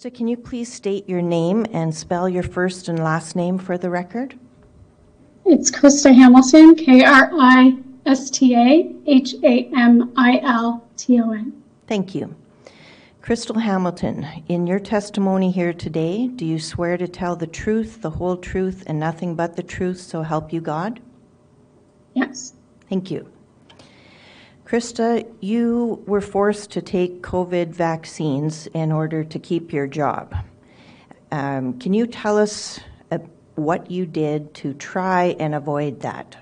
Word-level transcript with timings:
Krista, 0.00 0.14
can 0.14 0.28
you 0.28 0.36
please 0.38 0.72
state 0.72 1.06
your 1.10 1.20
name 1.20 1.66
and 1.72 1.94
spell 1.94 2.26
your 2.26 2.42
first 2.42 2.88
and 2.88 3.04
last 3.04 3.36
name 3.36 3.58
for 3.58 3.76
the 3.76 3.90
record? 3.90 4.34
It's 5.44 5.70
Krista 5.70 6.14
Hamilton, 6.14 6.74
K 6.74 7.04
R 7.04 7.30
I 7.34 7.76
S 8.06 8.30
T 8.30 8.54
A 8.54 8.94
H 9.06 9.34
A 9.44 9.68
M 9.76 10.10
I 10.16 10.40
L 10.42 10.82
T 10.96 11.20
O 11.20 11.32
N. 11.32 11.52
Thank 11.86 12.14
you. 12.14 12.34
Krista 13.20 13.60
Hamilton, 13.60 14.26
in 14.48 14.66
your 14.66 14.78
testimony 14.78 15.50
here 15.50 15.74
today, 15.74 16.28
do 16.28 16.46
you 16.46 16.58
swear 16.58 16.96
to 16.96 17.06
tell 17.06 17.36
the 17.36 17.46
truth, 17.46 18.00
the 18.00 18.08
whole 18.08 18.38
truth, 18.38 18.84
and 18.86 18.98
nothing 18.98 19.34
but 19.34 19.54
the 19.54 19.62
truth, 19.62 20.00
so 20.00 20.22
help 20.22 20.50
you 20.50 20.62
God? 20.62 20.98
Yes. 22.14 22.54
Thank 22.88 23.10
you. 23.10 23.30
Krista, 24.70 25.26
you 25.40 26.00
were 26.06 26.20
forced 26.20 26.70
to 26.70 26.80
take 26.80 27.22
COVID 27.22 27.70
vaccines 27.70 28.68
in 28.68 28.92
order 28.92 29.24
to 29.24 29.36
keep 29.36 29.72
your 29.72 29.88
job. 29.88 30.32
Um, 31.32 31.76
can 31.80 31.92
you 31.92 32.06
tell 32.06 32.38
us 32.38 32.78
uh, 33.10 33.18
what 33.56 33.90
you 33.90 34.06
did 34.06 34.54
to 34.54 34.72
try 34.74 35.34
and 35.40 35.56
avoid 35.56 35.98
that? 36.02 36.36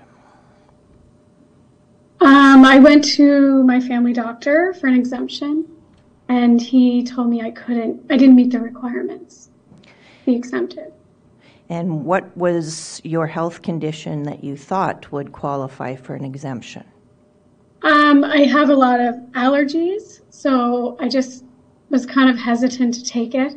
Um, 2.21 2.65
I 2.65 2.77
went 2.77 3.03
to 3.15 3.63
my 3.63 3.79
family 3.79 4.13
doctor 4.13 4.75
for 4.75 4.85
an 4.85 4.93
exemption, 4.93 5.65
and 6.27 6.61
he 6.61 7.03
told 7.03 7.31
me 7.31 7.41
I 7.41 7.49
couldn't, 7.49 8.05
I 8.11 8.17
didn't 8.17 8.35
meet 8.35 8.51
the 8.51 8.59
requirements 8.59 9.49
He 10.25 10.35
exempted. 10.35 10.93
And 11.67 12.05
what 12.05 12.37
was 12.37 13.01
your 13.03 13.25
health 13.25 13.63
condition 13.63 14.21
that 14.23 14.43
you 14.43 14.55
thought 14.55 15.11
would 15.11 15.31
qualify 15.31 15.95
for 15.95 16.13
an 16.13 16.25
exemption? 16.25 16.83
Um, 17.83 18.23
I 18.23 18.39
have 18.43 18.69
a 18.69 18.75
lot 18.75 18.99
of 18.99 19.15
allergies, 19.31 20.21
so 20.29 20.97
I 20.99 21.07
just 21.07 21.45
was 21.89 22.05
kind 22.05 22.29
of 22.29 22.37
hesitant 22.37 22.93
to 22.95 23.03
take 23.03 23.35
it. 23.35 23.55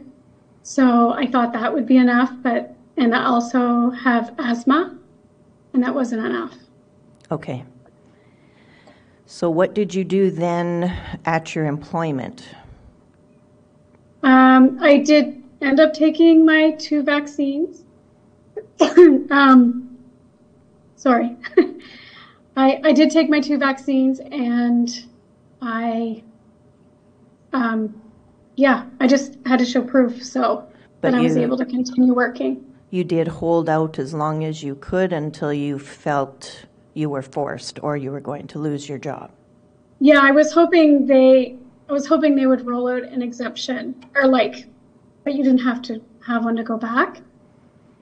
So 0.63 1.13
I 1.13 1.27
thought 1.27 1.53
that 1.53 1.73
would 1.73 1.87
be 1.87 1.97
enough, 1.97 2.33
but 2.43 2.75
and 2.97 3.15
I 3.15 3.25
also 3.25 3.91
have 3.91 4.35
asthma, 4.39 4.97
and 5.73 5.83
that 5.83 5.95
wasn't 5.95 6.25
enough. 6.25 6.55
Okay. 7.31 7.65
So, 9.27 9.49
what 9.49 9.75
did 9.75 9.95
you 9.95 10.05
do 10.05 10.31
then 10.31 10.95
at 11.25 11.55
your 11.55 11.65
employment? 11.65 12.47
Um, 14.23 14.79
I 14.81 14.99
did 14.99 15.43
end 15.63 15.81
up 15.81 15.95
taking 15.95 16.45
my 16.45 16.73
two 16.73 17.03
vaccines. 17.03 17.85
um, 19.31 19.97
sorry. 20.97 21.37
I, 22.57 22.81
I 22.85 22.93
did 22.93 23.11
take 23.11 23.31
my 23.31 23.41
two 23.41 23.59
vaccines 23.59 24.21
and 24.21 25.07
I, 25.61 26.23
um, 27.53 28.01
yeah, 28.57 28.87
I 29.01 29.07
just 29.07 29.39
had 29.47 29.59
to 29.61 29.65
show 29.65 29.83
proof 29.83 30.23
so 30.23 30.69
But 31.01 31.13
that 31.13 31.19
I 31.19 31.23
was 31.23 31.37
able 31.37 31.57
to 31.57 31.65
continue 31.65 32.13
working. 32.13 32.65
You 32.91 33.05
did 33.05 33.27
hold 33.27 33.71
out 33.71 33.99
as 33.99 34.13
long 34.13 34.45
as 34.45 34.63
you 34.63 34.75
could 34.75 35.13
until 35.13 35.53
you 35.53 35.79
felt 35.79 36.67
you 36.95 37.09
were 37.09 37.23
forced 37.23 37.83
or 37.83 37.97
you 37.97 38.11
were 38.11 38.21
going 38.21 38.47
to 38.49 38.59
lose 38.59 38.87
your 38.89 38.99
job. 38.99 39.31
Yeah, 40.01 40.21
I 40.21 40.31
was 40.33 40.53
hoping 40.53 41.07
they, 41.07 41.57
I 41.89 41.93
was 41.93 42.07
hoping 42.07 42.35
they 42.35 42.47
would 42.47 42.67
roll 42.67 42.89
out 42.89 43.03
an 43.05 43.23
exemption 43.23 44.05
or 44.15 44.27
like, 44.27 44.67
but 45.25 45.35
you 45.35 45.43
didn't 45.43 45.61
have 45.61 45.81
to 45.83 46.03
have 46.27 46.45
one 46.45 46.57
to 46.57 46.63
go 46.63 46.77
back. 46.77 47.23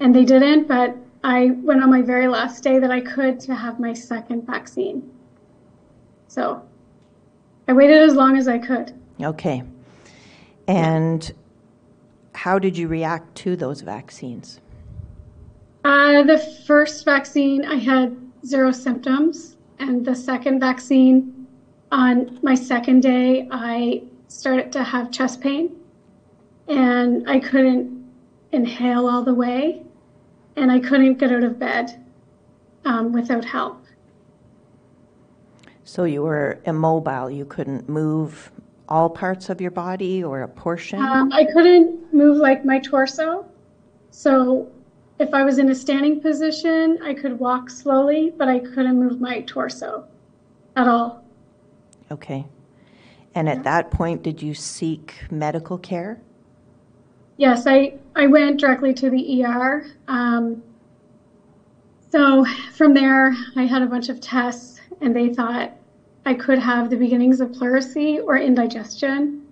And 0.00 0.14
they 0.14 0.24
didn't, 0.24 0.66
but 0.66 0.96
I 1.22 1.50
went 1.62 1.82
on 1.82 1.90
my 1.90 2.02
very 2.02 2.28
last 2.28 2.64
day 2.64 2.78
that 2.78 2.90
I 2.90 3.00
could 3.00 3.38
to 3.40 3.54
have 3.54 3.78
my 3.78 3.92
second 3.92 4.46
vaccine. 4.46 5.10
So 6.28 6.62
I 7.68 7.72
waited 7.72 7.98
as 7.98 8.14
long 8.14 8.36
as 8.36 8.48
I 8.48 8.58
could. 8.58 8.94
Okay. 9.20 9.62
And 10.66 11.32
how 12.34 12.58
did 12.58 12.78
you 12.78 12.88
react 12.88 13.34
to 13.36 13.56
those 13.56 13.82
vaccines? 13.82 14.60
Uh, 15.84 16.22
the 16.22 16.38
first 16.66 17.04
vaccine, 17.04 17.64
I 17.64 17.76
had 17.76 18.16
zero 18.46 18.72
symptoms. 18.72 19.56
And 19.78 20.04
the 20.04 20.14
second 20.14 20.60
vaccine, 20.60 21.46
on 21.90 22.38
my 22.42 22.54
second 22.54 23.00
day, 23.00 23.48
I 23.50 24.02
started 24.28 24.70
to 24.72 24.84
have 24.84 25.10
chest 25.10 25.40
pain. 25.40 25.74
And 26.68 27.28
I 27.28 27.40
couldn't 27.40 28.08
inhale 28.52 29.06
all 29.06 29.22
the 29.22 29.34
way. 29.34 29.82
And 30.56 30.70
I 30.70 30.80
couldn't 30.80 31.18
get 31.18 31.32
out 31.32 31.44
of 31.44 31.58
bed 31.58 32.04
um, 32.84 33.12
without 33.12 33.44
help. 33.44 33.84
So 35.84 36.04
you 36.04 36.22
were 36.22 36.60
immobile, 36.66 37.30
you 37.30 37.44
couldn't 37.44 37.88
move 37.88 38.52
all 38.90 39.08
parts 39.08 39.48
of 39.48 39.60
your 39.60 39.70
body 39.70 40.22
or 40.22 40.42
a 40.42 40.48
portion? 40.48 41.00
Um, 41.00 41.32
I 41.32 41.44
couldn't 41.44 42.12
move 42.12 42.38
like 42.38 42.64
my 42.64 42.80
torso. 42.80 43.46
So 44.10 44.70
if 45.18 45.32
I 45.32 45.44
was 45.44 45.58
in 45.58 45.70
a 45.70 45.74
standing 45.74 46.20
position, 46.20 46.98
I 47.02 47.14
could 47.14 47.38
walk 47.38 47.70
slowly, 47.70 48.32
but 48.36 48.48
I 48.48 48.58
couldn't 48.58 48.98
move 48.98 49.20
my 49.20 49.42
torso 49.42 50.06
at 50.76 50.88
all. 50.88 51.24
Okay. 52.10 52.46
And 53.34 53.48
at 53.48 53.62
that 53.62 53.92
point, 53.92 54.22
did 54.22 54.42
you 54.42 54.54
seek 54.54 55.14
medical 55.30 55.78
care? 55.78 56.20
Yes, 57.40 57.66
I, 57.66 57.94
I 58.14 58.26
went 58.26 58.60
directly 58.60 58.92
to 58.92 59.08
the 59.08 59.42
ER. 59.42 59.86
Um, 60.08 60.62
so 62.10 62.44
from 62.74 62.92
there, 62.92 63.34
I 63.56 63.64
had 63.64 63.80
a 63.80 63.86
bunch 63.86 64.10
of 64.10 64.20
tests, 64.20 64.78
and 65.00 65.16
they 65.16 65.32
thought 65.32 65.72
I 66.26 66.34
could 66.34 66.58
have 66.58 66.90
the 66.90 66.96
beginnings 66.96 67.40
of 67.40 67.50
pleurisy 67.52 68.18
or 68.18 68.36
indigestion. 68.36 69.46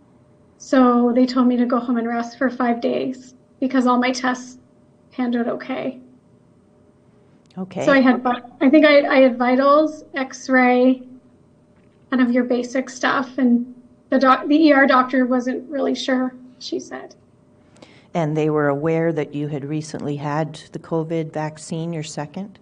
So 0.58 1.12
they 1.14 1.24
told 1.24 1.46
me 1.46 1.56
to 1.56 1.64
go 1.64 1.78
home 1.78 1.96
and 1.96 2.06
rest 2.06 2.36
for 2.36 2.50
five 2.50 2.82
days 2.82 3.34
because 3.58 3.86
all 3.86 3.96
my 3.96 4.12
tests 4.12 4.58
panned 5.10 5.34
out 5.34 5.48
okay. 5.48 5.98
Okay. 7.56 7.86
So 7.86 7.92
I 7.92 8.00
had, 8.00 8.20
I 8.60 8.68
think 8.68 8.84
I, 8.84 9.06
I 9.06 9.20
had 9.20 9.38
vitals, 9.38 10.04
X-ray, 10.12 11.04
kind 12.10 12.22
of 12.22 12.32
your 12.32 12.44
basic 12.44 12.90
stuff, 12.90 13.38
and 13.38 13.74
the 14.10 14.18
doc, 14.18 14.46
the 14.46 14.74
ER 14.74 14.86
doctor 14.86 15.24
wasn't 15.24 15.66
really 15.70 15.94
sure. 15.94 16.34
She 16.58 16.78
said, 16.78 17.14
And 18.14 18.36
they 18.36 18.50
were 18.50 18.68
aware 18.68 19.12
that 19.12 19.34
you 19.34 19.48
had 19.48 19.64
recently 19.64 20.16
had 20.16 20.54
the 20.72 20.78
COVID 20.78 21.32
vaccine, 21.32 21.92
your 21.92 22.02
second? 22.02 22.58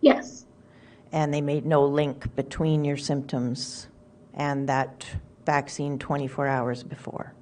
yes, 0.00 0.46
And 1.12 1.34
they 1.34 1.40
made 1.40 1.66
no 1.66 1.84
link 1.84 2.34
between 2.36 2.84
your 2.84 2.96
symptoms 2.96 3.88
and 4.34 4.68
that 4.68 5.04
vaccine 5.44 5.98
24 5.98 6.46
hours 6.46 6.82
before? 6.82 7.32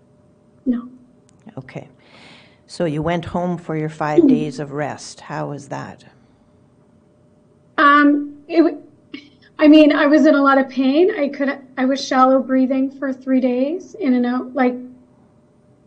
no. 0.65 0.89
Okay. 1.59 1.89
So 2.67 2.85
you 2.87 3.01
went 3.03 3.25
home 3.27 3.57
for 3.59 3.77
your 3.77 3.89
five 3.89 4.27
days 4.27 4.59
of 4.59 4.73
rest. 4.73 5.21
How 5.21 5.51
was 5.51 5.69
that? 5.69 6.05
Um, 7.79 8.43
it, 8.49 8.57
w- 8.63 8.83
I 9.59 9.69
mean, 9.69 9.93
I 9.95 10.07
was 10.07 10.27
in 10.27 10.35
a 10.35 10.43
lot 10.43 10.59
of 10.59 10.69
pain. 10.69 11.11
I 11.17 11.29
could, 11.29 11.59
I 11.79 11.85
was 11.85 12.05
shallow 12.05 12.41
breathing 12.41 12.91
for 12.91 13.13
three 13.13 13.41
days, 13.41 13.95
in 13.95 14.15
and 14.15 14.27
out. 14.27 14.55
Like 14.55 14.75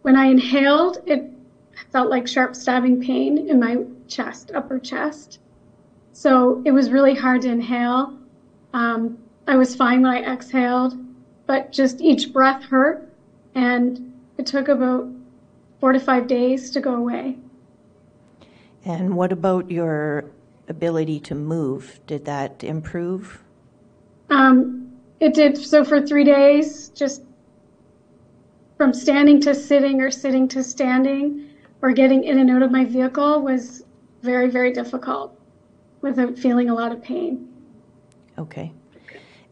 when 0.01 0.15
I 0.15 0.25
inhaled, 0.25 0.99
it 1.05 1.29
felt 1.91 2.09
like 2.09 2.27
sharp 2.27 2.55
stabbing 2.55 3.01
pain 3.01 3.49
in 3.49 3.59
my 3.59 3.83
chest, 4.07 4.51
upper 4.53 4.79
chest. 4.79 5.39
So 6.13 6.61
it 6.65 6.71
was 6.71 6.89
really 6.89 7.15
hard 7.15 7.41
to 7.43 7.49
inhale. 7.49 8.17
Um, 8.73 9.17
I 9.47 9.55
was 9.55 9.75
fine 9.75 10.01
when 10.01 10.11
I 10.11 10.21
exhaled, 10.21 10.93
but 11.47 11.71
just 11.71 12.01
each 12.01 12.31
breath 12.31 12.63
hurt, 12.63 13.07
and 13.55 14.13
it 14.37 14.45
took 14.45 14.67
about 14.67 15.07
four 15.79 15.93
to 15.93 15.99
five 15.99 16.27
days 16.27 16.71
to 16.71 16.81
go 16.81 16.95
away. 16.95 17.37
And 18.85 19.15
what 19.15 19.31
about 19.31 19.69
your 19.71 20.25
ability 20.67 21.19
to 21.21 21.35
move? 21.35 21.99
Did 22.05 22.25
that 22.25 22.63
improve? 22.63 23.41
Um, 24.29 24.91
it 25.19 25.33
did. 25.33 25.57
So 25.57 25.83
for 25.83 26.05
three 26.05 26.23
days, 26.23 26.89
just 26.89 27.23
from 28.79 28.93
standing 28.93 29.41
to 29.41 29.53
sitting 29.53 29.99
or 29.99 30.09
sitting 30.09 30.47
to 30.47 30.63
standing 30.63 31.49
or 31.81 31.91
getting 31.91 32.23
in 32.23 32.39
and 32.39 32.49
out 32.49 32.61
of 32.61 32.71
my 32.71 32.85
vehicle 32.85 33.41
was 33.41 33.83
very, 34.21 34.49
very 34.49 34.71
difficult 34.71 35.37
without 35.99 36.39
feeling 36.39 36.69
a 36.69 36.73
lot 36.73 36.93
of 36.93 37.03
pain. 37.03 37.45
Okay. 38.37 38.71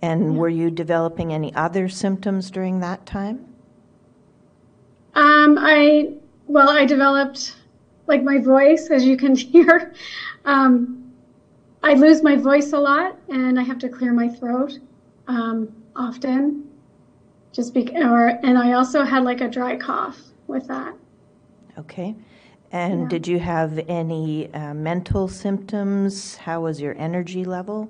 And 0.02 0.38
were 0.38 0.48
you 0.48 0.72
developing 0.72 1.34
any 1.34 1.54
other 1.56 1.90
symptoms 1.90 2.50
during 2.50 2.80
that 2.80 3.06
time? 3.06 3.46
Um, 5.14 5.58
I, 5.60 6.14
well, 6.46 6.70
I 6.70 6.86
developed 6.86 7.58
like 8.08 8.24
my 8.24 8.38
voice, 8.38 8.88
as 8.90 9.04
you 9.04 9.18
can 9.18 9.36
hear. 9.36 9.94
Um, 10.46 11.12
I 11.84 11.96
lose 11.96 12.24
my 12.24 12.38
voice 12.38 12.72
a 12.72 12.80
lot 12.80 13.18
and 13.28 13.60
I 13.60 13.64
have 13.64 13.80
to 13.80 13.90
clear 13.90 14.14
my 14.14 14.30
throat 14.30 14.80
um, 15.28 15.68
often. 15.98 16.67
Just 17.58 17.74
be, 17.74 17.90
or, 17.98 18.28
and 18.28 18.56
I 18.56 18.74
also 18.74 19.04
had 19.04 19.24
like 19.24 19.42
a 19.42 19.48
dry 19.48 19.78
cough 19.78 20.22
with 20.46 20.68
that. 20.68 20.94
Okay. 21.80 22.16
And 22.72 23.02
Yeah. 23.02 23.08
did 23.08 23.28
you 23.28 23.40
have 23.40 23.80
any 23.88 24.54
uh, 24.54 24.76
mental 24.76 25.28
symptoms? 25.28 26.36
How 26.36 26.62
was 26.62 26.80
your 26.80 26.96
energy 27.00 27.44
level? 27.44 27.90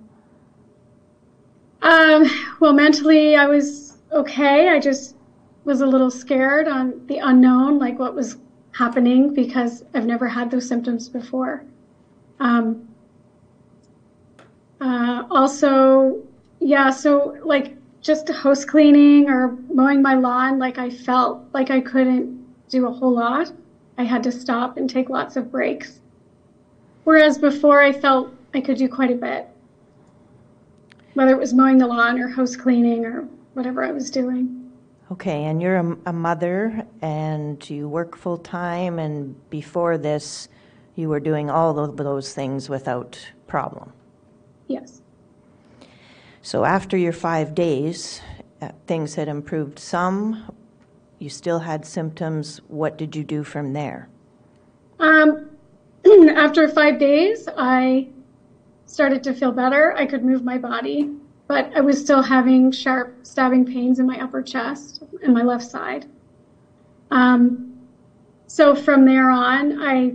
Um, 1.81 2.30
well, 2.62 2.72
mentally, 2.72 3.36
I 3.36 3.46
was 3.46 3.98
okay. 4.14 4.69
I 4.69 4.80
just 4.80 5.18
was 5.66 5.81
a 5.81 5.86
little 5.86 6.12
scared 6.12 6.69
on 6.69 7.06
the 7.08 7.18
unknown, 7.18 7.78
like 7.78 8.00
what 8.00 8.16
was 8.16 8.38
happening, 8.72 9.34
because 9.34 9.84
I've 9.94 10.06
never 10.06 10.30
had 10.30 10.50
those 10.50 10.66
symptoms 10.66 11.10
before. 11.10 11.66
Um, 12.40 12.88
uh, 14.80 15.25
also, 15.30 16.24
yeah, 16.62 16.90
so 16.90 17.38
like 17.44 17.77
just 18.07 18.30
house 18.30 18.63
cleaning 18.63 19.30
or 19.30 19.57
mowing 19.74 20.01
my 20.01 20.15
lawn, 20.15 20.57
like 20.57 20.77
I 20.77 20.89
felt 20.89 21.44
like 21.54 21.69
I 21.69 21.81
couldn't 21.81 22.48
do 22.69 22.88
a 22.88 22.92
whole 22.92 23.13
lot. 23.13 23.51
I 23.98 24.04
had 24.04 24.24
to 24.24 24.31
stop 24.31 24.77
and 24.77 24.89
take 24.89 25.09
lots 25.09 25.36
of 25.36 25.51
breaks. 25.51 26.00
Whereas 27.04 27.38
before, 27.38 27.81
I 27.81 27.92
felt 27.92 28.33
I 28.54 28.62
could 28.62 28.77
do 28.77 28.88
quite 28.88 29.12
a 29.12 29.15
bit, 29.15 29.50
whether 31.15 31.33
it 31.33 31.38
was 31.38 31.54
mowing 31.54 31.80
the 31.80 31.88
lawn 31.88 32.18
or 32.18 32.30
house 32.30 32.56
cleaning 32.56 33.06
or 33.06 33.27
whatever 33.56 33.83
I 33.83 33.92
was 33.92 34.09
doing. 34.09 34.71
Okay, 35.12 35.44
and 35.44 35.62
you're 35.62 35.77
a, 35.77 35.98
a 36.06 36.13
mother 36.13 36.86
and 37.01 37.69
you 37.69 37.89
work 37.89 38.15
full 38.15 38.38
time, 38.38 39.00
and 39.00 39.36
before 39.50 39.98
this, 39.98 40.48
you 40.95 41.09
were 41.09 41.19
doing 41.19 41.50
all 41.50 41.77
of 41.77 41.98
those 41.98 42.33
things 42.33 42.69
without 42.69 43.19
problem. 43.48 43.92
Yes. 44.68 45.01
So 46.48 46.64
after 46.64 46.96
your 46.96 47.12
five 47.12 47.54
days, 47.54 48.22
uh, 48.62 48.70
things 48.86 49.16
had 49.16 49.28
improved 49.28 49.78
some. 49.78 50.50
You 51.20 51.30
still 51.30 51.60
had 51.60 51.86
symptoms. 51.86 52.62
What 52.70 52.98
did 52.98 53.18
you 53.18 53.26
do 53.26 53.44
from 53.44 53.74
there? 53.74 54.08
Um, 54.98 55.50
after 56.38 56.70
five 56.70 57.00
days, 57.00 57.50
I 57.58 58.08
started 58.86 59.26
to 59.26 59.34
feel 59.34 59.52
better. 59.52 59.94
I 59.98 60.06
could 60.06 60.24
move 60.24 60.46
my 60.46 60.58
body, 60.58 61.14
but 61.50 61.70
I 61.76 61.82
was 61.82 62.00
still 62.00 62.22
having 62.22 62.72
sharp 62.72 63.14
stabbing 63.24 63.66
pains 63.66 64.00
in 64.00 64.08
my 64.08 64.18
upper 64.24 64.42
chest 64.42 65.04
and 65.22 65.34
my 65.34 65.44
left 65.44 65.70
side. 65.70 66.06
Um, 67.12 67.78
so 68.48 68.74
from 68.74 69.04
there 69.04 69.30
on, 69.30 69.82
I 69.82 70.14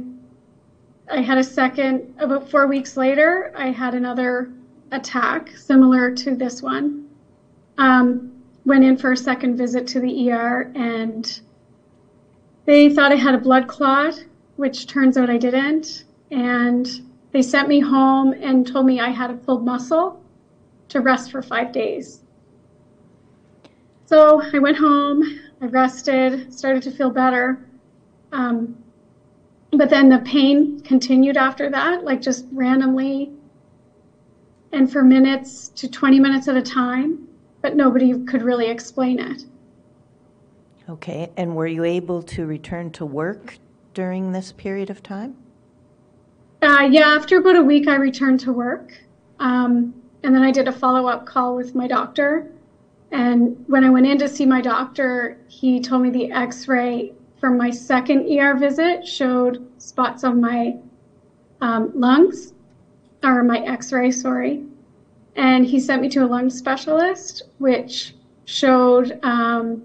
I 1.10 1.20
had 1.20 1.36
a 1.36 1.44
second. 1.44 2.14
About 2.18 2.48
four 2.48 2.68
weeks 2.68 2.96
later, 2.96 3.52
I 3.54 3.66
had 3.66 3.92
another 3.92 4.50
attack 4.92 5.56
similar 5.56 6.14
to 6.14 6.36
this 6.36 6.62
one. 6.62 7.08
Um, 7.78 8.32
went 8.64 8.84
in 8.84 8.96
for 8.96 9.12
a 9.12 9.16
second 9.16 9.56
visit 9.56 9.86
to 9.88 10.00
the 10.00 10.30
ER, 10.30 10.70
and 10.74 11.40
they 12.64 12.94
thought 12.94 13.10
I 13.10 13.16
had 13.16 13.34
a 13.34 13.38
blood 13.38 13.66
clot, 13.66 14.24
which 14.56 14.86
turns 14.86 15.16
out 15.16 15.28
I 15.28 15.38
didn't. 15.38 16.04
And 16.30 16.88
they 17.32 17.42
sent 17.42 17.68
me 17.68 17.80
home 17.80 18.32
and 18.34 18.66
told 18.66 18.86
me 18.86 19.00
I 19.00 19.08
had 19.08 19.30
a 19.30 19.34
pulled 19.34 19.64
muscle 19.64 20.22
to 20.90 21.00
rest 21.00 21.32
for 21.32 21.42
five 21.42 21.72
days. 21.72 22.22
So 24.06 24.42
I 24.52 24.58
went 24.58 24.76
home, 24.76 25.22
I 25.60 25.66
rested, 25.66 26.52
started 26.52 26.82
to 26.82 26.90
feel 26.90 27.10
better. 27.10 27.66
Um, 28.30 28.76
but 29.70 29.88
then 29.88 30.10
the 30.10 30.18
pain 30.18 30.80
continued 30.80 31.38
after 31.38 31.70
that, 31.70 32.04
like 32.04 32.20
just 32.20 32.44
randomly 32.52 33.32
and 34.72 34.90
for 34.90 35.02
minutes 35.02 35.68
to 35.68 35.88
20 35.88 36.18
minutes 36.18 36.48
at 36.48 36.56
a 36.56 36.62
time, 36.62 37.28
but 37.60 37.76
nobody 37.76 38.18
could 38.24 38.42
really 38.42 38.68
explain 38.68 39.18
it. 39.18 39.44
Okay, 40.88 41.30
and 41.36 41.54
were 41.54 41.66
you 41.66 41.84
able 41.84 42.22
to 42.22 42.46
return 42.46 42.90
to 42.92 43.06
work 43.06 43.58
during 43.94 44.32
this 44.32 44.52
period 44.52 44.90
of 44.90 45.02
time? 45.02 45.36
Uh, 46.62 46.88
yeah, 46.90 47.08
after 47.08 47.38
about 47.38 47.56
a 47.56 47.62
week, 47.62 47.88
I 47.88 47.96
returned 47.96 48.40
to 48.40 48.52
work. 48.52 48.92
Um, 49.38 49.94
and 50.22 50.34
then 50.34 50.42
I 50.42 50.50
did 50.50 50.68
a 50.68 50.72
follow 50.72 51.08
up 51.08 51.26
call 51.26 51.56
with 51.56 51.74
my 51.74 51.86
doctor. 51.86 52.50
And 53.10 53.62
when 53.68 53.84
I 53.84 53.90
went 53.90 54.06
in 54.06 54.18
to 54.18 54.28
see 54.28 54.46
my 54.46 54.60
doctor, 54.60 55.38
he 55.48 55.80
told 55.80 56.02
me 56.02 56.10
the 56.10 56.30
x 56.32 56.66
ray 56.68 57.12
from 57.38 57.58
my 57.58 57.70
second 57.70 58.26
ER 58.30 58.56
visit 58.56 59.06
showed 59.06 59.66
spots 59.78 60.24
on 60.24 60.40
my 60.40 60.76
um, 61.60 61.90
lungs, 61.94 62.54
or 63.22 63.42
my 63.42 63.58
x 63.60 63.92
ray, 63.92 64.10
sorry. 64.10 64.64
And 65.36 65.64
he 65.64 65.80
sent 65.80 66.02
me 66.02 66.08
to 66.10 66.24
a 66.24 66.26
lung 66.26 66.50
specialist, 66.50 67.42
which 67.58 68.14
showed 68.44 69.18
um, 69.22 69.82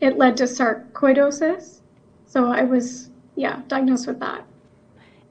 it 0.00 0.16
led 0.18 0.36
to 0.38 0.44
sarcoidosis. 0.44 1.80
So 2.26 2.46
I 2.50 2.64
was, 2.64 3.10
yeah, 3.36 3.62
diagnosed 3.68 4.06
with 4.06 4.18
that. 4.20 4.44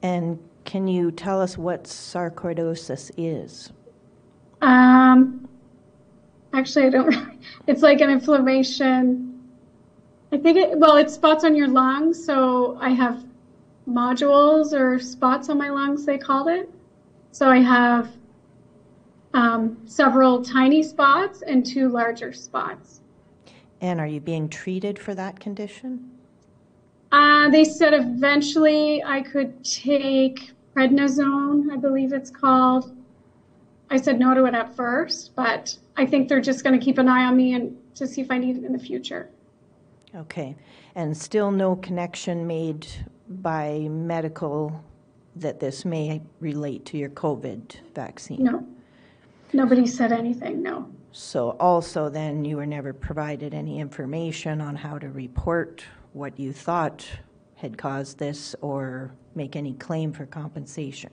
And 0.02 0.38
can 0.64 0.88
you 0.88 1.10
tell 1.10 1.40
us 1.40 1.58
what 1.58 1.84
sarcoidosis 1.84 3.10
is? 3.16 3.72
Um, 4.62 5.48
actually, 6.52 6.86
I 6.86 6.90
don't. 6.90 7.06
Really, 7.06 7.38
it's 7.66 7.82
like 7.82 8.00
an 8.00 8.10
inflammation 8.10 9.30
I 10.32 10.38
think 10.38 10.56
it, 10.58 10.78
well, 10.78 10.96
it's 10.96 11.14
spots 11.14 11.44
on 11.44 11.56
your 11.56 11.68
lungs. 11.68 12.24
So 12.24 12.78
I 12.80 12.90
have 12.90 13.24
nodules 13.86 14.72
or 14.72 14.98
spots 14.98 15.48
on 15.48 15.58
my 15.58 15.70
lungs, 15.70 16.04
they 16.04 16.18
called 16.18 16.48
it. 16.48 16.70
So 17.32 17.48
I 17.48 17.58
have 17.58 18.10
um, 19.34 19.78
several 19.86 20.44
tiny 20.44 20.82
spots 20.82 21.42
and 21.42 21.64
two 21.64 21.88
larger 21.88 22.32
spots. 22.32 23.00
And 23.80 24.00
are 24.00 24.06
you 24.06 24.20
being 24.20 24.48
treated 24.48 24.98
for 24.98 25.14
that 25.14 25.40
condition? 25.40 26.10
Uh, 27.12 27.48
they 27.50 27.64
said 27.64 27.94
eventually 27.94 29.02
I 29.02 29.22
could 29.22 29.64
take 29.64 30.52
prednisone, 30.74 31.72
I 31.72 31.76
believe 31.76 32.12
it's 32.12 32.30
called. 32.30 32.96
I 33.90 33.96
said 33.96 34.20
no 34.20 34.34
to 34.34 34.44
it 34.44 34.54
at 34.54 34.76
first, 34.76 35.34
but 35.34 35.76
I 35.96 36.06
think 36.06 36.28
they're 36.28 36.40
just 36.40 36.62
going 36.62 36.78
to 36.78 36.84
keep 36.84 36.98
an 36.98 37.08
eye 37.08 37.24
on 37.24 37.36
me 37.36 37.54
and 37.54 37.76
to 37.96 38.06
see 38.06 38.20
if 38.20 38.30
I 38.30 38.38
need 38.38 38.56
it 38.56 38.64
in 38.64 38.72
the 38.72 38.78
future. 38.78 39.30
Okay, 40.14 40.56
and 40.94 41.16
still 41.16 41.50
no 41.50 41.76
connection 41.76 42.46
made 42.46 42.86
by 43.28 43.88
medical 43.90 44.84
that 45.40 45.60
this 45.60 45.84
may 45.84 46.22
relate 46.38 46.84
to 46.86 46.98
your 46.98 47.10
COVID 47.10 47.76
vaccine? 47.94 48.42
No. 48.42 48.66
Nobody 49.52 49.86
said 49.86 50.12
anything, 50.12 50.62
no. 50.62 50.88
So 51.12 51.56
also 51.58 52.08
then 52.08 52.44
you 52.44 52.56
were 52.56 52.66
never 52.66 52.92
provided 52.92 53.52
any 53.52 53.80
information 53.80 54.60
on 54.60 54.76
how 54.76 54.98
to 54.98 55.08
report 55.08 55.84
what 56.12 56.38
you 56.38 56.52
thought 56.52 57.06
had 57.60 57.76
caused 57.76 58.18
this 58.18 58.56
or 58.62 59.12
make 59.34 59.54
any 59.54 59.74
claim 59.74 60.12
for 60.12 60.24
compensation? 60.26 61.10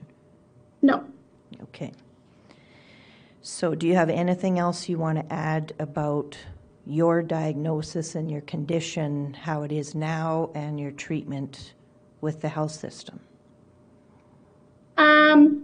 No. 0.80 1.04
Okay. 1.62 1.92
So 3.42 3.74
do 3.74 3.86
you 3.86 3.94
have 3.94 4.10
anything 4.10 4.58
else 4.58 4.88
you 4.88 4.98
want 4.98 5.18
to 5.18 5.32
add 5.32 5.74
about 5.78 6.38
your 6.86 7.22
diagnosis 7.22 8.14
and 8.14 8.30
your 8.30 8.40
condition, 8.42 9.34
how 9.34 9.62
it 9.62 9.72
is 9.72 9.94
now, 9.94 10.50
and 10.54 10.80
your 10.80 10.90
treatment 10.92 11.74
with 12.22 12.40
the 12.40 12.48
health 12.48 12.72
system? 12.72 13.20
Um, 14.98 15.62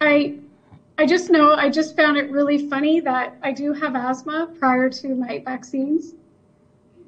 I 0.00 0.34
I 0.98 1.06
just 1.06 1.30
know 1.30 1.54
I 1.54 1.70
just 1.70 1.96
found 1.96 2.16
it 2.18 2.30
really 2.30 2.58
funny 2.58 3.00
that 3.00 3.34
I 3.42 3.52
do 3.52 3.72
have 3.74 3.96
asthma 3.96 4.48
prior 4.58 4.90
to 4.90 5.14
my 5.14 5.40
vaccines, 5.44 6.14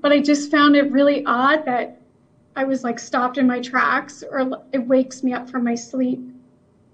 but 0.01 0.13
I 0.13 0.21
just 0.21 0.51
found 0.51 0.77
it 0.77 0.91
really 0.91 1.25
odd 1.27 1.65
that 1.67 1.93
I 2.57 2.65
was 2.65 2.85
like 2.85 2.99
stopped 3.01 3.39
in 3.39 3.47
my 3.47 3.61
tracks, 3.61 4.25
or 4.31 4.51
it 4.73 4.87
wakes 4.87 5.23
me 5.23 5.33
up 5.33 5.51
from 5.51 5.65
my 5.65 5.77
sleep. 5.77 6.21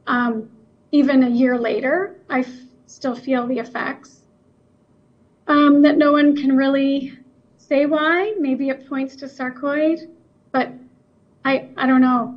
Um, 0.06 0.48
even 0.92 1.22
a 1.24 1.30
year 1.30 1.58
later, 1.58 2.14
I 2.30 2.40
f- 2.40 2.50
still 2.86 3.14
feel 3.14 3.46
the 3.46 3.58
effects 3.58 4.22
um, 5.48 5.82
that 5.82 5.96
no 5.96 6.12
one 6.12 6.34
can 6.36 6.56
really 6.56 7.12
say 7.58 7.86
why. 7.86 8.34
Maybe 8.38 8.68
it 8.68 8.88
points 8.88 9.16
to 9.16 9.26
sarcoid, 9.26 10.00
but 10.52 10.70
I 11.44 11.66
I 11.76 11.86
don't 11.86 12.00
know. 12.00 12.34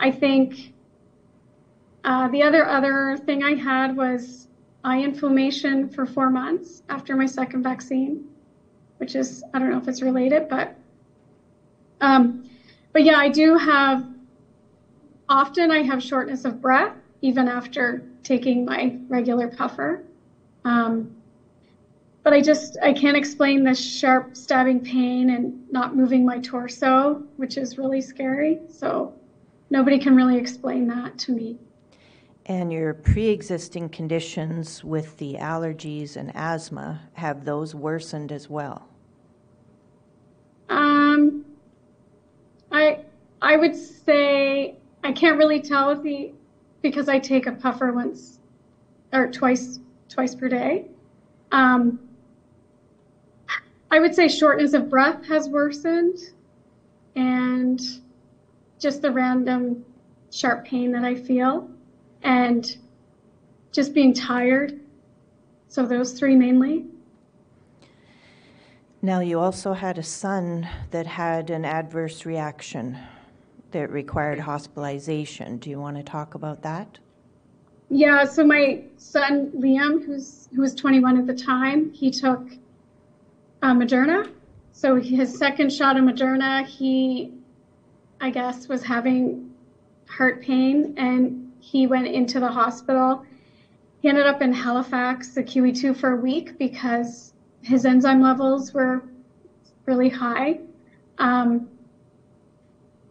I 0.00 0.10
think 0.10 0.72
uh, 2.04 2.28
the 2.28 2.42
other 2.42 2.66
other 2.66 3.16
thing 3.24 3.42
I 3.42 3.54
had 3.54 3.96
was 3.96 4.48
eye 4.84 5.00
inflammation 5.00 5.88
for 5.88 6.04
four 6.06 6.28
months 6.30 6.82
after 6.88 7.14
my 7.14 7.26
second 7.26 7.62
vaccine, 7.62 8.24
which 8.98 9.14
is 9.14 9.42
I 9.54 9.58
don't 9.58 9.70
know 9.70 9.78
if 9.78 9.88
it's 9.88 10.02
related, 10.02 10.48
but 10.48 10.74
um, 12.00 12.50
but 12.92 13.04
yeah, 13.04 13.18
I 13.18 13.28
do 13.28 13.56
have. 13.56 14.04
Often 15.28 15.70
I 15.70 15.82
have 15.82 16.02
shortness 16.02 16.44
of 16.44 16.60
breath 16.60 16.92
even 17.22 17.48
after 17.48 18.02
taking 18.22 18.64
my 18.64 18.98
regular 19.08 19.48
puffer. 19.48 20.02
Um, 20.64 21.08
but 22.22 22.32
I 22.32 22.40
just 22.40 22.76
I 22.82 22.92
can't 22.92 23.16
explain 23.16 23.64
the 23.64 23.74
sharp 23.74 24.36
stabbing 24.36 24.80
pain 24.80 25.30
and 25.30 25.70
not 25.72 25.96
moving 25.96 26.24
my 26.24 26.38
torso, 26.38 27.22
which 27.36 27.56
is 27.56 27.78
really 27.78 28.00
scary. 28.00 28.60
So 28.68 29.12
nobody 29.70 29.98
can 29.98 30.14
really 30.14 30.36
explain 30.36 30.86
that 30.88 31.18
to 31.20 31.32
me. 31.32 31.56
And 32.46 32.72
your 32.72 32.94
pre-existing 32.94 33.90
conditions 33.90 34.82
with 34.82 35.16
the 35.18 35.34
allergies 35.34 36.16
and 36.16 36.32
asthma 36.34 37.02
have 37.12 37.44
those 37.44 37.74
worsened 37.74 38.32
as 38.32 38.50
well? 38.50 38.88
Um, 40.68 41.44
I 42.72 43.00
I 43.40 43.56
would 43.56 43.76
say 43.76 44.74
I 45.04 45.12
can't 45.12 45.38
really 45.38 45.60
tell 45.60 45.90
if 45.90 46.02
the 46.02 46.32
because 46.80 47.08
I 47.08 47.20
take 47.20 47.46
a 47.46 47.52
puffer 47.52 47.92
once 47.92 48.40
or 49.12 49.30
twice 49.30 49.78
twice 50.08 50.34
per 50.34 50.48
day. 50.48 50.86
Um, 51.52 52.00
I 53.90 54.00
would 54.00 54.14
say 54.14 54.26
shortness 54.26 54.72
of 54.72 54.88
breath 54.88 55.24
has 55.26 55.48
worsened 55.48 56.16
and 57.14 57.80
just 58.78 59.02
the 59.02 59.10
random 59.10 59.84
sharp 60.30 60.64
pain 60.64 60.90
that 60.92 61.04
I 61.04 61.14
feel 61.14 61.68
and 62.22 62.76
just 63.72 63.94
being 63.94 64.12
tired. 64.12 64.80
So 65.68 65.86
those 65.86 66.12
three 66.12 66.36
mainly. 66.36 66.86
Now, 69.04 69.18
you 69.20 69.40
also 69.40 69.72
had 69.72 69.98
a 69.98 70.02
son 70.02 70.68
that 70.92 71.06
had 71.06 71.50
an 71.50 71.64
adverse 71.64 72.24
reaction 72.24 72.98
that 73.72 73.90
required 73.90 74.38
hospitalization. 74.38 75.56
Do 75.56 75.70
you 75.70 75.80
want 75.80 75.96
to 75.96 76.04
talk 76.04 76.34
about 76.34 76.62
that? 76.62 76.98
Yeah, 77.90 78.24
so 78.24 78.44
my 78.44 78.84
son 78.96 79.50
Liam, 79.56 80.04
who's 80.06 80.48
who 80.54 80.62
was 80.62 80.74
21 80.74 81.18
at 81.18 81.26
the 81.26 81.34
time, 81.34 81.92
he 81.92 82.10
took 82.10 82.46
uh, 83.62 83.74
Moderna. 83.74 84.30
So 84.72 84.96
his 84.96 85.36
second 85.36 85.72
shot 85.72 85.96
of 85.96 86.04
Moderna, 86.04 86.64
he, 86.64 87.32
I 88.20 88.30
guess, 88.30 88.68
was 88.68 88.82
having 88.82 89.52
heart 90.08 90.42
pain, 90.42 90.94
and 90.96 91.41
he 91.62 91.86
went 91.86 92.08
into 92.08 92.40
the 92.40 92.48
hospital. 92.48 93.24
He 94.00 94.08
ended 94.08 94.26
up 94.26 94.42
in 94.42 94.52
Halifax, 94.52 95.28
the 95.28 95.44
QE2, 95.44 95.96
for 95.96 96.14
a 96.14 96.16
week 96.16 96.58
because 96.58 97.32
his 97.62 97.86
enzyme 97.86 98.20
levels 98.20 98.74
were 98.74 99.04
really 99.86 100.08
high. 100.08 100.58
Um, 101.18 101.68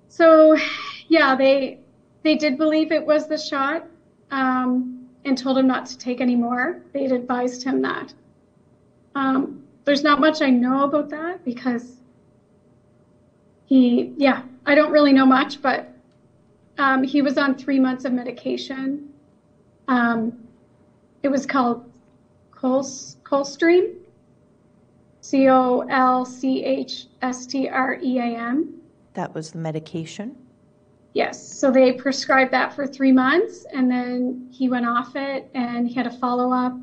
so, 0.10 0.58
yeah, 1.08 1.34
they 1.36 1.80
they 2.24 2.36
did 2.36 2.58
believe 2.58 2.92
it 2.92 3.06
was 3.06 3.28
the 3.28 3.38
shot 3.38 3.88
um, 4.32 5.08
and 5.24 5.38
told 5.38 5.58
him 5.58 5.66
not 5.66 5.86
to 5.88 5.98
take 5.98 6.20
any 6.20 6.36
more. 6.36 6.82
They'd 6.92 7.14
advised 7.14 7.64
him 7.64 7.82
that. 7.84 8.14
Um, 9.16 9.64
there's 9.86 10.04
not 10.04 10.20
much 10.20 10.42
I 10.42 10.50
know 10.50 10.84
about 10.84 11.10
that 11.10 11.44
because 11.46 11.96
he, 13.66 14.12
yeah, 14.18 14.44
I 14.66 14.76
don't 14.76 14.92
really 14.92 15.14
know 15.14 15.26
much, 15.26 15.62
but 15.62 15.91
um, 16.82 17.04
he 17.04 17.22
was 17.22 17.38
on 17.38 17.54
three 17.54 17.80
months 17.80 18.06
of 18.06 18.12
medication. 18.12 19.08
Um, 19.88 20.48
it 21.22 21.28
was 21.28 21.46
called 21.46 21.90
Col- 22.50 22.84
Colstream, 23.24 23.94
C 25.22 25.48
O 25.48 25.82
L 25.82 26.26
C 26.26 26.64
H 26.64 27.06
S 27.22 27.46
T 27.46 27.70
R 27.70 28.00
E 28.02 28.18
A 28.18 28.24
M. 28.24 28.82
That 29.14 29.32
was 29.36 29.52
the 29.52 29.60
medication? 29.60 30.36
Yes. 31.14 31.40
So 31.40 31.70
they 31.70 31.92
prescribed 31.92 32.52
that 32.52 32.74
for 32.74 32.88
three 32.88 33.12
months, 33.12 33.66
and 33.72 33.92
then 33.92 34.48
he 34.52 34.68
went 34.68 34.88
off 34.88 35.16
it, 35.16 35.52
and 35.54 35.88
he 35.88 35.94
had 35.94 36.08
a 36.08 36.18
follow 36.18 36.52
up. 36.52 36.76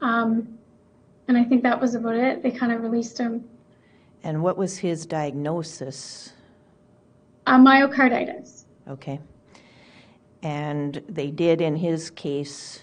Um, 0.00 0.58
and 1.28 1.36
I 1.36 1.44
think 1.44 1.62
that 1.64 1.78
was 1.78 1.94
about 1.94 2.16
it. 2.16 2.42
They 2.42 2.50
kind 2.50 2.72
of 2.72 2.82
released 2.82 3.18
him. 3.18 3.44
And 4.24 4.42
what 4.42 4.56
was 4.56 4.78
his 4.78 5.04
diagnosis? 5.04 6.32
Uh, 7.46 7.58
myocarditis. 7.58 8.61
Okay. 8.88 9.20
And 10.42 11.02
they 11.08 11.30
did, 11.30 11.60
in 11.60 11.76
his 11.76 12.10
case, 12.10 12.82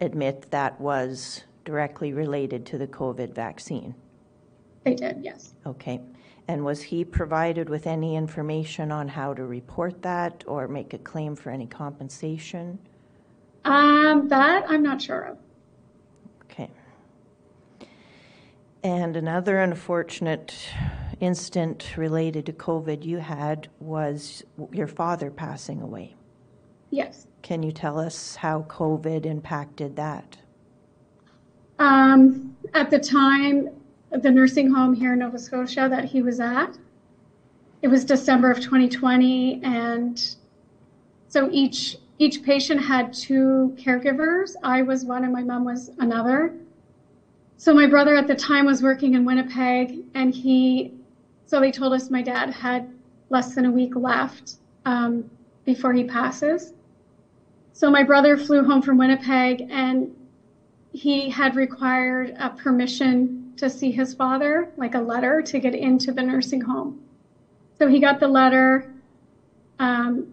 admit 0.00 0.50
that 0.50 0.78
was 0.80 1.44
directly 1.64 2.12
related 2.12 2.66
to 2.66 2.78
the 2.78 2.86
COVID 2.86 3.34
vaccine. 3.34 3.94
They 4.84 4.94
did, 4.94 5.20
yes. 5.22 5.54
Okay. 5.66 6.00
And 6.46 6.62
was 6.62 6.82
he 6.82 7.04
provided 7.04 7.70
with 7.70 7.86
any 7.86 8.16
information 8.16 8.92
on 8.92 9.08
how 9.08 9.32
to 9.32 9.44
report 9.44 10.02
that 10.02 10.44
or 10.46 10.68
make 10.68 10.92
a 10.92 10.98
claim 10.98 11.34
for 11.34 11.50
any 11.50 11.66
compensation? 11.66 12.78
Um, 13.64 14.28
that 14.28 14.66
I'm 14.68 14.82
not 14.82 15.00
sure 15.00 15.22
of. 15.22 15.38
Okay. 16.44 16.68
And 18.82 19.16
another 19.16 19.60
unfortunate 19.60 20.54
incident 21.20 21.96
related 21.96 22.46
to 22.46 22.52
COVID 22.52 23.04
you 23.04 23.18
had 23.18 23.68
was 23.80 24.42
your 24.72 24.86
father 24.86 25.30
passing 25.30 25.80
away. 25.80 26.14
Yes. 26.90 27.26
Can 27.42 27.62
you 27.62 27.72
tell 27.72 27.98
us 27.98 28.36
how 28.36 28.62
COVID 28.62 29.26
impacted 29.26 29.96
that? 29.96 30.38
Um, 31.78 32.56
at 32.72 32.90
the 32.90 32.98
time, 32.98 33.68
the 34.10 34.30
nursing 34.30 34.70
home 34.70 34.94
here 34.94 35.12
in 35.12 35.18
Nova 35.18 35.38
Scotia 35.38 35.88
that 35.90 36.04
he 36.04 36.22
was 36.22 36.40
at, 36.40 36.78
it 37.82 37.88
was 37.88 38.04
December 38.04 38.50
of 38.50 38.60
2020, 38.60 39.60
and 39.62 40.36
so 41.28 41.50
each 41.52 41.98
each 42.18 42.42
patient 42.44 42.80
had 42.80 43.12
two 43.12 43.76
caregivers. 43.76 44.54
I 44.62 44.82
was 44.82 45.04
one, 45.04 45.24
and 45.24 45.32
my 45.32 45.42
mom 45.42 45.64
was 45.64 45.90
another. 45.98 46.54
So 47.56 47.74
my 47.74 47.86
brother 47.86 48.14
at 48.14 48.26
the 48.26 48.34
time 48.34 48.66
was 48.66 48.82
working 48.82 49.14
in 49.14 49.24
Winnipeg, 49.24 50.04
and 50.14 50.34
he, 50.34 50.92
so 51.54 51.60
they 51.60 51.70
told 51.70 51.92
us 51.92 52.10
my 52.10 52.20
dad 52.20 52.50
had 52.50 52.92
less 53.30 53.54
than 53.54 53.64
a 53.64 53.70
week 53.70 53.94
left 53.94 54.54
um, 54.86 55.30
before 55.64 55.92
he 55.92 56.02
passes. 56.02 56.72
So 57.72 57.88
my 57.92 58.02
brother 58.02 58.36
flew 58.36 58.64
home 58.64 58.82
from 58.82 58.98
Winnipeg, 58.98 59.68
and 59.70 60.10
he 60.92 61.30
had 61.30 61.54
required 61.54 62.34
a 62.40 62.50
permission 62.50 63.52
to 63.56 63.70
see 63.70 63.92
his 63.92 64.14
father, 64.14 64.68
like 64.76 64.96
a 64.96 64.98
letter 64.98 65.42
to 65.42 65.60
get 65.60 65.76
into 65.76 66.10
the 66.10 66.24
nursing 66.24 66.60
home. 66.60 67.00
So 67.78 67.86
he 67.86 68.00
got 68.00 68.18
the 68.18 68.26
letter. 68.26 68.88
Um, 69.78 70.26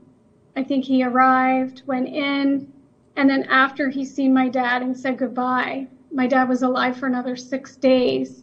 I 0.55 0.63
think 0.63 0.85
he 0.85 1.03
arrived, 1.03 1.83
went 1.85 2.07
in, 2.07 2.67
and 3.15 3.29
then 3.29 3.43
after 3.43 3.89
he 3.89 4.05
seen 4.05 4.33
my 4.33 4.49
dad 4.49 4.81
and 4.81 4.97
said 4.97 5.19
goodbye, 5.19 5.85
my 6.11 6.25
dad 6.25 6.49
was 6.49 6.63
alive 6.63 6.97
for 6.97 7.05
another 7.05 7.35
six 7.35 7.75
days, 7.75 8.40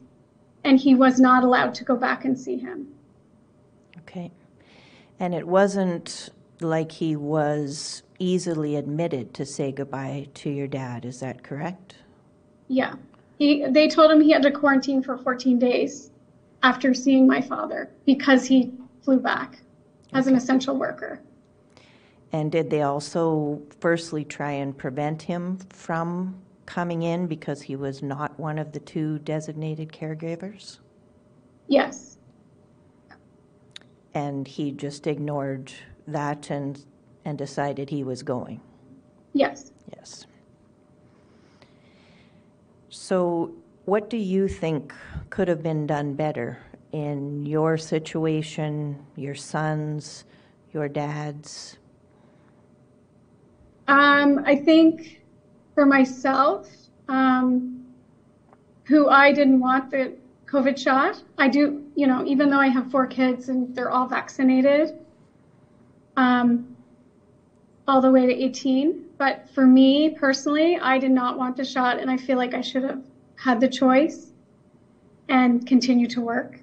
and 0.69 0.79
he 0.79 0.95
was 0.95 1.19
not 1.19 1.43
allowed 1.43 1.75
to 1.75 1.83
go 1.83 1.97
back 1.97 2.27
and 2.27 2.39
see 2.39 2.59
him. 2.59 2.87
Okay. 4.01 4.31
And 5.19 5.35
it 5.35 5.49
wasn't 5.49 6.29
like 6.61 6.93
he 6.93 7.17
was 7.17 8.03
easily 8.19 8.77
admitted 8.77 9.33
to 9.33 9.47
say 9.47 9.73
goodbye 9.73 10.29
to 10.35 10.51
your 10.51 10.67
dad, 10.67 11.07
is 11.07 11.21
that 11.21 11.43
correct? 11.43 11.95
Yeah. 12.69 12.97
He, 13.39 13.65
they 13.65 13.89
told 13.89 14.11
him 14.11 14.21
he 14.21 14.31
had 14.31 14.43
to 14.43 14.51
quarantine 14.51 15.03
for 15.03 15.17
14 15.17 15.59
days 15.59 16.11
after 16.63 16.93
seeing 16.93 17.27
my 17.27 17.41
father 17.41 17.89
because 18.05 18.45
he 18.45 18.71
flew 19.01 19.21
back 19.21 19.61
as 20.13 20.27
an 20.27 20.35
essential 20.35 20.77
worker. 20.77 21.19
And 22.31 22.53
did 22.53 22.69
they 22.69 22.83
also 22.83 23.63
firstly 23.81 24.23
try 24.23 24.53
and 24.53 24.77
prevent 24.77 25.23
him 25.23 25.61
from 25.71 26.43
coming 26.69 27.03
in 27.03 27.27
because 27.27 27.63
he 27.63 27.77
was 27.77 28.03
not 28.03 28.39
one 28.39 28.59
of 28.59 28.73
the 28.73 28.81
two 28.81 29.19
designated 29.21 29.89
caregivers? 29.89 30.81
Yes. 31.67 32.19
And 34.13 34.47
he 34.47 34.73
just 34.73 35.07
ignored 35.07 35.73
that 36.07 36.51
and, 36.51 36.85
and 37.25 37.39
decided 37.39 37.89
he 37.89 38.05
was 38.05 38.23
going? 38.23 38.61
Yes. 39.33 39.73
Yes. 39.97 40.27
So, 42.91 43.55
what 43.87 44.11
do 44.11 44.19
you 44.19 44.47
think 44.47 44.93
could 45.31 45.49
have 45.49 45.63
been 45.63 45.87
done 45.87 46.13
better 46.15 46.59
in 46.93 47.47
your 47.47 47.79
situation, 47.79 49.07
your 49.17 49.35
son's, 49.35 50.25
your 50.75 50.89
dad's? 50.89 51.79
Um, 53.87 54.43
I 54.45 54.57
think 54.57 55.18
for 55.79 55.87
myself, 55.87 56.69
um, 57.07 57.85
who 58.87 59.09
I 59.09 59.33
didn't 59.33 59.61
want 59.61 59.93
the 59.93 60.13
COVID 60.47 60.77
shot, 60.77 61.23
I 61.39 61.47
do, 61.47 61.85
you 61.95 62.09
know, 62.09 62.25
even 62.27 62.51
though 62.51 62.59
I 62.59 62.67
have 62.67 62.91
four 62.91 63.07
kids 63.07 63.49
and 63.49 63.73
they're 63.77 63.89
all 63.89 64.09
vaccinated, 64.09 64.99
um, 66.17 66.77
all 67.87 68.01
the 68.01 68.11
way 68.11 68.27
to 68.27 68.33
18. 68.33 69.05
But 69.19 69.49
for 69.51 69.69
me 69.69 70.11
personally, 70.19 70.81
I 70.83 70.99
did 70.99 71.13
not 71.13 71.39
want 71.39 71.57
the 71.57 71.65
shot, 71.65 72.01
and 72.01 72.11
I 72.11 72.17
feel 72.17 72.39
like 72.39 72.55
I 72.55 72.61
should 72.61 72.83
have 72.83 73.01
had 73.37 73.61
the 73.61 73.69
choice 73.69 74.33
and 75.29 75.65
continue 75.65 76.09
to 76.09 76.21
work 76.21 76.59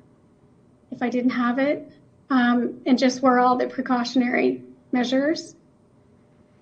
if 0.91 1.01
I 1.01 1.07
didn't 1.07 1.31
have 1.31 1.57
it, 1.57 1.89
um, 2.29 2.81
and 2.85 2.99
just 2.99 3.21
were 3.21 3.39
all 3.39 3.55
the 3.55 3.67
precautionary 3.67 4.61
measures. 4.91 5.55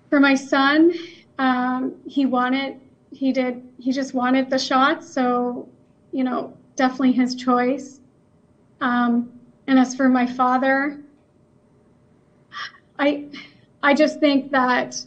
For 0.08 0.20
my 0.20 0.36
son, 0.36 0.92
um, 1.38 1.94
he 2.06 2.26
wanted, 2.26 2.80
he 3.10 3.32
did, 3.32 3.62
he 3.78 3.92
just 3.92 4.14
wanted 4.14 4.50
the 4.50 4.58
shot, 4.58 5.04
so 5.04 5.68
you 6.12 6.24
know, 6.24 6.56
definitely 6.76 7.12
his 7.12 7.34
choice. 7.34 8.00
Um, 8.80 9.32
and 9.66 9.78
as 9.78 9.94
for 9.94 10.08
my 10.08 10.26
father, 10.26 11.00
I, 12.98 13.26
I 13.82 13.94
just 13.94 14.20
think 14.20 14.50
that 14.52 15.04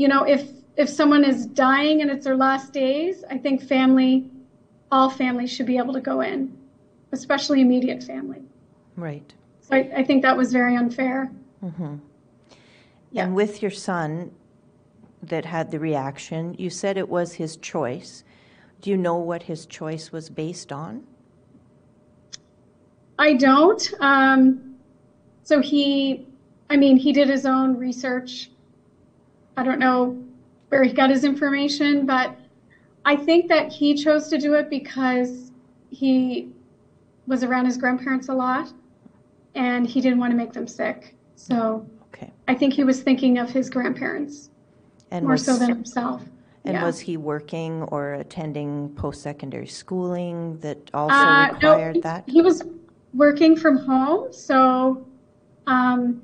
you 0.00 0.08
know, 0.08 0.22
if 0.24 0.48
if 0.78 0.88
someone 0.88 1.24
is 1.24 1.44
dying 1.44 2.00
and 2.00 2.10
it's 2.10 2.24
their 2.24 2.34
last 2.34 2.72
days, 2.72 3.22
I 3.30 3.36
think 3.36 3.62
family, 3.62 4.24
all 4.90 5.10
families 5.10 5.52
should 5.52 5.66
be 5.66 5.76
able 5.76 5.92
to 5.92 6.00
go 6.00 6.22
in, 6.22 6.56
especially 7.12 7.60
immediate 7.60 8.02
family. 8.02 8.40
Right. 8.96 9.30
So 9.60 9.76
I, 9.76 9.90
I 9.98 10.04
think 10.04 10.22
that 10.22 10.34
was 10.34 10.54
very 10.54 10.74
unfair. 10.74 11.30
Mm-hmm. 11.62 11.96
Yeah. 13.12 13.24
And 13.24 13.34
with 13.34 13.60
your 13.60 13.70
son 13.70 14.30
that 15.22 15.44
had 15.44 15.70
the 15.70 15.78
reaction, 15.78 16.54
you 16.58 16.70
said 16.70 16.96
it 16.96 17.08
was 17.08 17.34
his 17.34 17.56
choice. 17.56 18.24
Do 18.80 18.90
you 18.90 18.96
know 18.96 19.16
what 19.16 19.44
his 19.44 19.66
choice 19.66 20.12
was 20.12 20.30
based 20.30 20.72
on? 20.72 21.04
I 23.18 23.34
don't. 23.34 23.92
Um, 24.00 24.76
so 25.42 25.60
he, 25.60 26.26
I 26.70 26.76
mean, 26.76 26.96
he 26.96 27.12
did 27.12 27.28
his 27.28 27.44
own 27.44 27.76
research. 27.76 28.50
I 29.56 29.62
don't 29.62 29.78
know 29.78 30.22
where 30.70 30.82
he 30.84 30.92
got 30.92 31.10
his 31.10 31.24
information, 31.24 32.06
but 32.06 32.36
I 33.04 33.16
think 33.16 33.48
that 33.48 33.72
he 33.72 33.94
chose 33.94 34.28
to 34.28 34.38
do 34.38 34.54
it 34.54 34.70
because 34.70 35.50
he 35.90 36.48
was 37.26 37.42
around 37.44 37.66
his 37.66 37.76
grandparents 37.76 38.28
a 38.28 38.34
lot 38.34 38.72
and 39.54 39.86
he 39.86 40.00
didn't 40.00 40.18
want 40.18 40.30
to 40.30 40.36
make 40.36 40.52
them 40.52 40.66
sick. 40.66 41.14
So 41.36 41.86
Okay. 42.14 42.32
I 42.48 42.54
think 42.54 42.74
he 42.74 42.84
was 42.84 43.02
thinking 43.02 43.38
of 43.38 43.50
his 43.50 43.70
grandparents 43.70 44.49
And 45.10 45.24
more 45.24 45.32
was, 45.32 45.44
so 45.44 45.56
than 45.56 45.68
himself. 45.68 46.22
and 46.64 46.74
Yeah. 46.74 46.84
was 46.84 47.00
he 47.00 47.16
working 47.16 47.82
or 47.84 48.14
attending 48.14 48.90
post-secondary 48.90 49.66
schooling 49.66 50.58
that 50.60 50.90
also 50.92 51.16
Uh, 51.16 51.46
no, 51.46 51.52
required 51.72 51.96
he- 51.96 52.00
that? 52.02 52.24
He 52.28 52.42
was 52.42 52.62
working 53.14 53.56
from 53.56 53.78
home, 53.78 54.30
so, 54.32 55.04
um, 55.66 56.22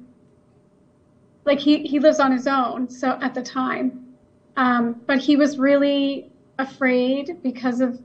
like 1.47 1.59
he, 1.59 1.79
he 1.87 1.99
lives 1.99 2.21
on 2.21 2.33
his 2.33 2.47
own, 2.47 2.89
so 2.89 3.19
at 3.23 3.33
the 3.35 3.43
time. 3.43 4.05
Um, 4.57 5.01
but 5.07 5.19
he 5.19 5.37
was 5.37 5.59
really 5.59 6.31
afraid 6.59 7.39
because 7.43 7.81
of 7.81 8.01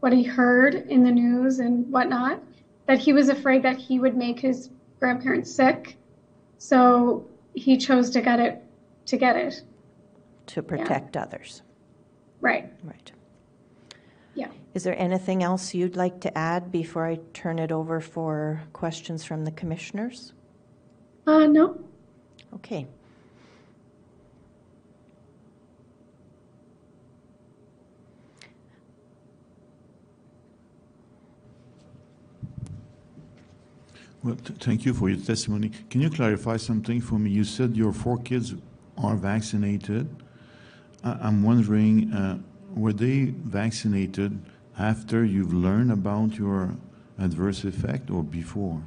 what 0.00 0.12
he 0.12 0.22
heard 0.22 0.74
in 0.74 1.02
the 1.04 1.10
news 1.12 1.58
and 1.58 1.90
whatnot, 1.92 2.40
that 2.86 2.98
he 2.98 3.12
was 3.12 3.28
afraid 3.28 3.62
that 3.62 3.76
he 3.76 3.98
would 4.00 4.16
make 4.16 4.40
his 4.40 4.70
grandparents 4.98 5.50
sick. 5.50 5.96
So 6.58 7.26
he 7.54 7.76
chose 7.76 8.10
to 8.10 8.20
get 8.20 8.40
it, 8.40 8.62
to 9.06 9.16
get 9.16 9.36
it. 9.36 9.62
To 10.54 10.62
protect 10.64 11.16
others, 11.16 11.62
Right. 12.40 12.72
right. 12.82 13.12
Yeah. 14.34 14.48
Is 14.74 14.82
there 14.82 14.98
anything 14.98 15.44
else 15.44 15.74
you'd 15.74 15.94
like 15.94 16.20
to 16.22 16.36
add 16.36 16.72
before 16.72 17.06
I 17.06 17.20
turn 17.34 17.60
it 17.60 17.70
over 17.70 18.00
for 18.00 18.62
questions 18.72 19.22
from 19.24 19.44
the 19.44 19.52
commissioners? 19.52 20.32
Uh, 21.24 21.46
no. 21.46 21.78
Okay. 22.54 22.88
Well, 34.22 34.36
th- 34.36 34.58
thank 34.58 34.84
you 34.84 34.92
for 34.92 35.08
your 35.08 35.18
testimony. 35.24 35.70
Can 35.88 36.00
you 36.00 36.10
clarify 36.10 36.56
something 36.56 37.00
for 37.00 37.18
me? 37.18 37.30
You 37.30 37.44
said 37.44 37.76
your 37.76 37.92
four 37.92 38.18
kids 38.18 38.54
are 38.98 39.16
vaccinated. 39.16 40.08
I'm 41.02 41.42
wondering, 41.42 42.12
uh, 42.12 42.38
were 42.74 42.92
they 42.92 43.26
vaccinated 43.26 44.38
after 44.78 45.24
you've 45.24 45.52
learned 45.52 45.92
about 45.92 46.36
your 46.36 46.74
adverse 47.18 47.64
effect 47.64 48.10
or 48.10 48.22
before? 48.22 48.82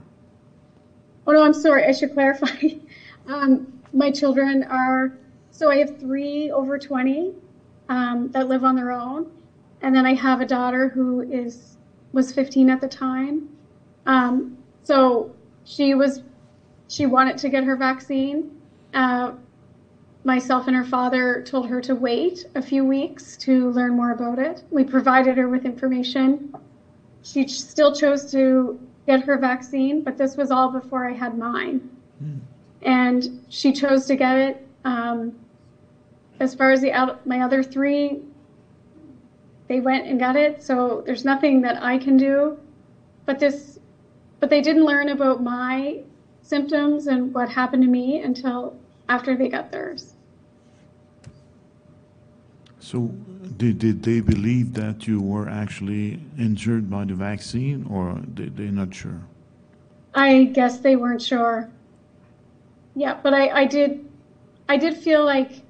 Oh 1.25 1.31
no, 1.31 1.43
I'm 1.43 1.53
sorry. 1.53 1.85
I 1.85 1.91
should 1.91 2.13
clarify. 2.13 2.47
Um, 3.25 3.71
my 3.93 4.11
children 4.11 4.63
are 4.63 5.13
so 5.49 5.71
I 5.71 5.77
have 5.77 5.97
three 5.97 6.51
over 6.51 6.77
20 6.77 7.31
um, 7.87 8.29
that 8.31 8.49
live 8.49 8.65
on 8.65 8.75
their 8.75 8.91
own, 8.91 9.31
and 9.81 9.95
then 9.95 10.05
I 10.05 10.13
have 10.13 10.41
a 10.41 10.45
daughter 10.45 10.89
who 10.89 11.21
is 11.21 11.77
was 12.11 12.33
15 12.33 12.69
at 12.69 12.81
the 12.81 12.87
time. 12.89 13.47
Um, 14.05 14.57
so 14.83 15.33
she 15.63 15.93
was 15.93 16.21
she 16.89 17.05
wanted 17.05 17.37
to 17.37 17.49
get 17.49 17.63
her 17.63 17.77
vaccine. 17.77 18.59
Uh, 18.93 19.31
myself 20.23 20.67
and 20.67 20.75
her 20.75 20.85
father 20.85 21.41
told 21.43 21.67
her 21.67 21.81
to 21.81 21.95
wait 21.95 22.45
a 22.55 22.61
few 22.61 22.85
weeks 22.85 23.35
to 23.37 23.69
learn 23.71 23.95
more 23.95 24.11
about 24.11 24.39
it. 24.39 24.63
We 24.71 24.83
provided 24.83 25.37
her 25.37 25.49
with 25.49 25.65
information. 25.65 26.53
She 27.23 27.45
ch- 27.45 27.61
still 27.61 27.93
chose 27.93 28.31
to 28.31 28.79
get 29.05 29.21
her 29.23 29.37
vaccine, 29.37 30.01
but 30.01 30.17
this 30.17 30.37
was 30.37 30.49
all 30.49 30.69
before 30.69 31.09
I 31.09 31.13
had 31.13 31.37
mine. 31.37 31.89
And 32.83 33.45
she 33.49 33.73
chose 33.73 34.05
to 34.05 34.15
get 34.15 34.37
it. 34.37 34.67
Um, 34.85 35.33
as 36.39 36.55
far 36.55 36.71
as 36.71 36.81
the 36.81 36.91
out, 36.91 37.25
my 37.25 37.41
other 37.41 37.63
three, 37.63 38.21
they 39.67 39.79
went 39.79 40.07
and 40.07 40.19
got 40.19 40.35
it. 40.35 40.63
So 40.63 41.03
there's 41.05 41.25
nothing 41.25 41.61
that 41.61 41.81
I 41.83 41.97
can 41.97 42.17
do. 42.17 42.57
But 43.25 43.39
this, 43.39 43.79
but 44.39 44.49
they 44.49 44.61
didn't 44.61 44.85
learn 44.85 45.09
about 45.09 45.41
my 45.43 46.01
symptoms 46.41 47.07
and 47.07 47.33
what 47.33 47.49
happened 47.49 47.83
to 47.83 47.89
me 47.89 48.21
until 48.21 48.77
after 49.09 49.35
they 49.35 49.47
got 49.47 49.71
theirs. 49.71 50.12
So, 52.83 52.99
did, 53.55 53.79
did 53.79 54.03
they 54.03 54.19
believe 54.19 54.73
that 54.73 55.07
you 55.07 55.21
were 55.21 55.47
actually 55.47 56.19
injured 56.37 56.89
by 56.89 57.05
the 57.05 57.13
vaccine, 57.13 57.87
or 57.89 58.19
they, 58.35 58.49
they're 58.49 58.73
not 58.73 58.93
sure? 58.93 59.21
I 60.13 60.43
guess 60.43 60.79
they 60.79 60.97
weren't 60.97 61.21
sure. 61.21 61.69
Yeah, 62.93 63.17
but 63.23 63.33
I, 63.33 63.61
I 63.61 63.65
did 63.65 64.05
I 64.67 64.75
did 64.75 64.97
feel 64.97 65.23
like, 65.23 65.61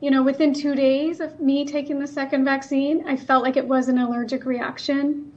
you 0.00 0.10
know, 0.10 0.22
within 0.22 0.54
two 0.54 0.74
days 0.74 1.20
of 1.20 1.38
me 1.38 1.66
taking 1.66 1.98
the 1.98 2.06
second 2.06 2.46
vaccine, 2.46 3.06
I 3.06 3.14
felt 3.14 3.42
like 3.42 3.58
it 3.58 3.68
was 3.68 3.88
an 3.88 3.98
allergic 3.98 4.46
reaction, 4.46 5.30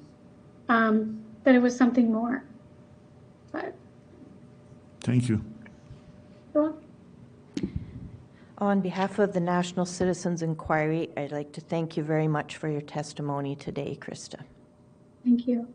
um, 0.69 1.21
that 1.43 1.55
it 1.55 1.61
was 1.61 1.75
something 1.75 2.09
more. 2.09 2.45
But 3.51 3.75
Thank 5.01 5.27
you. 5.27 5.43
well, 6.53 6.77
On 8.61 8.81
behalf 8.81 9.19
of 9.19 9.31
the 9.31 9.39
National 9.39 9.85
Citizens 9.85 10.41
Inquiry, 10.41 11.09
I'd 11.15 11.31
like 11.31 11.53
to 11.53 11.61
thank 11.61 11.95
you 11.95 12.03
very 12.03 12.27
much 12.27 12.57
for 12.57 12.67
your 12.67 12.81
testimony 12.81 13.55
today, 13.55 13.97
Krista. 13.99 14.41
thank 15.23 15.47
you. 15.47 15.65